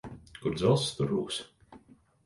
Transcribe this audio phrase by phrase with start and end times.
[0.41, 1.49] Kur dzelzs, tur rūsa.